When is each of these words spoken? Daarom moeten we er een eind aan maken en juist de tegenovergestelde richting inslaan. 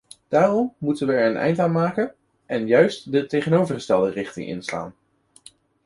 Daarom 0.27 0.73
moeten 0.77 1.07
we 1.07 1.13
er 1.13 1.29
een 1.29 1.37
eind 1.37 1.59
aan 1.59 1.71
maken 1.71 2.13
en 2.45 2.67
juist 2.67 3.11
de 3.11 3.25
tegenovergestelde 3.25 4.09
richting 4.09 4.47
inslaan. 4.47 4.95